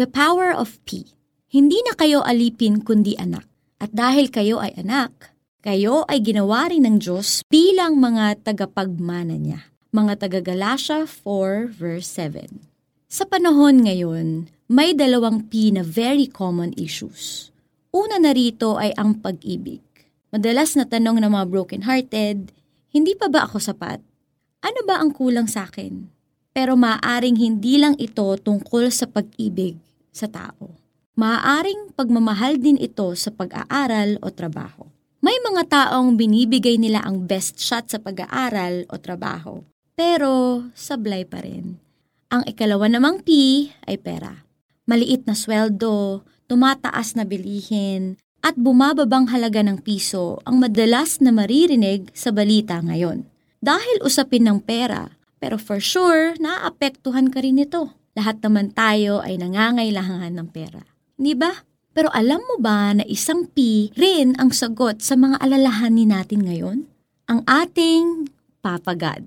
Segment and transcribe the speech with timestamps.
[0.00, 1.12] The power of P.
[1.52, 3.44] Hindi na kayo alipin kundi anak.
[3.76, 9.68] At dahil kayo ay anak, kayo ay ginawa rin ng Diyos bilang mga tagapagmana niya.
[9.92, 12.48] Mga taga Galatia 4 verse 7.
[13.12, 17.52] Sa panahon ngayon, may dalawang P na very common issues.
[17.92, 19.84] Una na rito ay ang pag-ibig.
[20.32, 22.56] Madalas na tanong ng mga broken-hearted,
[22.88, 24.00] hindi pa ba ako sapat?
[24.64, 26.08] Ano ba ang kulang sa akin?
[26.56, 30.76] Pero maaaring hindi lang ito tungkol sa pag-ibig sa tao.
[31.18, 34.86] Maaaring pagmamahal din ito sa pag-aaral o trabaho.
[35.20, 39.60] May mga taong binibigay nila ang best shot sa pag-aaral o trabaho,
[39.92, 41.76] pero sablay pa rin.
[42.32, 43.28] Ang ikalawa namang P
[43.84, 44.48] ay pera.
[44.88, 52.08] Maliit na sweldo, tumataas na bilihin, at bumababang halaga ng piso ang madalas na maririnig
[52.16, 53.28] sa balita ngayon.
[53.60, 57.92] Dahil usapin ng pera, pero for sure, naapektuhan ka rin ito.
[58.18, 60.82] Lahat naman tayo ay nangangailangan ng pera.
[61.14, 61.52] Di ba?
[61.90, 66.78] Pero alam mo ba na isang P rin ang sagot sa mga alalahanin natin ngayon?
[67.30, 68.30] Ang ating
[68.62, 69.26] Papa God.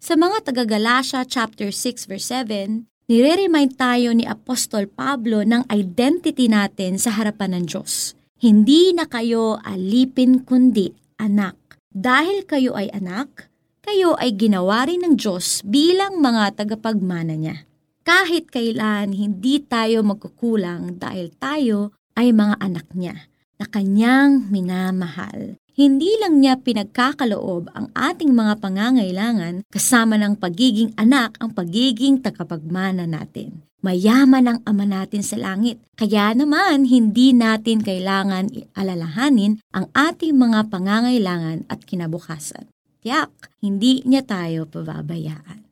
[0.00, 6.96] Sa mga taga-Galatia chapter 6 verse 7, nire-remind tayo ni Apostol Pablo ng identity natin
[6.96, 8.16] sa harapan ng Diyos.
[8.40, 10.88] Hindi na kayo alipin kundi
[11.20, 11.76] anak.
[11.92, 13.52] Dahil kayo ay anak,
[13.84, 17.68] kayo ay ginawa rin ng Diyos bilang mga tagapagmana niya.
[18.10, 25.54] Kahit kailan hindi tayo magkukulang dahil tayo ay mga anak niya na kanyang minamahal.
[25.78, 33.06] Hindi lang niya pinagkakaloob ang ating mga pangangailangan kasama ng pagiging anak ang pagiging tagapagmana
[33.06, 33.62] natin.
[33.78, 35.78] Mayaman ang Ama natin sa langit.
[35.94, 42.66] Kaya naman hindi natin kailangan alalahanin ang ating mga pangangailangan at kinabukasan.
[43.06, 43.30] Tiyak,
[43.62, 45.62] hindi niya tayo pababayaan.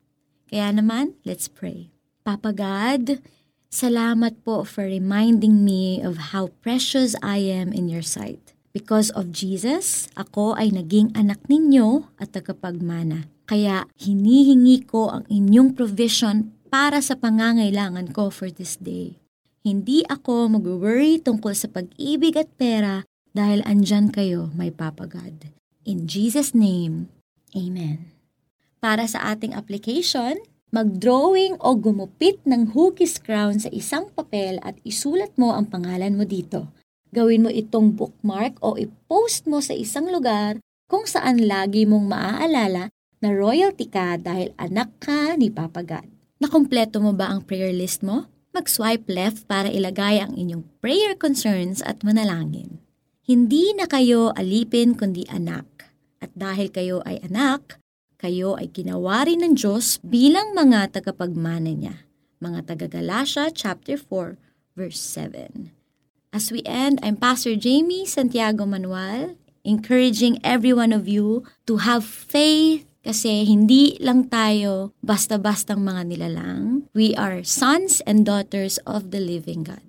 [0.47, 1.98] Kaya naman, let's pray.
[2.21, 3.23] Papa God,
[3.71, 8.53] salamat po for reminding me of how precious I am in your sight.
[8.69, 13.25] Because of Jesus, ako ay naging anak ninyo at tagapagmana.
[13.49, 19.17] Kaya hinihingi ko ang inyong provision para sa pangangailangan ko for this day.
[19.65, 23.01] Hindi ako mag-worry tungkol sa pag-ibig at pera
[23.33, 25.49] dahil andyan kayo, my Papa God.
[25.83, 27.09] In Jesus' name,
[27.57, 28.13] Amen.
[28.77, 30.37] Para sa ating application,
[30.69, 36.25] mag-drawing o gumupit ng hugis crown sa isang papel at isulat mo ang pangalan mo
[36.29, 36.69] dito.
[37.09, 42.93] Gawin mo itong bookmark o i-post mo sa isang lugar kung saan lagi mong maaalala
[43.17, 46.05] na royalty ka dahil anak ka ni Papa God.
[46.37, 48.29] Nakompleto mo ba ang prayer list mo?
[48.53, 52.81] Mag-swipe left para ilagay ang inyong prayer concerns at manalangin.
[53.25, 55.65] Hindi na kayo alipin kundi anak.
[56.21, 57.77] At dahil kayo ay anak,
[58.19, 62.03] kayo ay ginawa rin ng Diyos bilang mga tagapagmana niya.
[62.43, 64.35] Mga taga-Galatia chapter 4
[64.75, 65.71] verse 7.
[66.35, 72.05] As we end, I'm Pastor Jamie Santiago Manuel, encouraging every one of you to have
[72.05, 76.85] faith kasi hindi lang tayo basta-bastang mga nilalang.
[76.93, 79.88] We are sons and daughters of the living God.